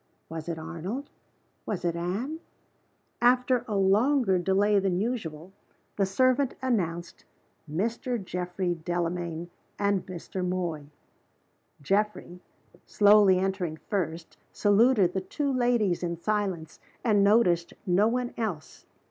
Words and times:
Was 0.29 0.49
it 0.49 0.57
Arnold? 0.57 1.11
Was 1.67 1.85
it 1.85 1.95
Anne? 1.95 2.39
After 3.21 3.63
a 3.67 3.75
longer 3.75 4.39
delay 4.39 4.79
than 4.79 4.99
usual, 4.99 5.51
the 5.95 6.07
servant 6.07 6.55
announced 6.59 7.23
Mr. 7.71 8.17
Geoffrey 8.17 8.73
Delamayn 8.73 9.51
and 9.77 10.03
Mr. 10.07 10.43
Moy. 10.43 10.87
Geoffrey, 11.83 12.39
slowly 12.87 13.37
entering 13.37 13.77
first, 13.77 14.37
saluted 14.51 15.13
the 15.13 15.21
two 15.21 15.53
ladies 15.53 16.01
in 16.01 16.17
silence, 16.17 16.79
and 17.03 17.23
noticed 17.23 17.73
no 17.85 18.07
one 18.07 18.33
else. 18.37 18.87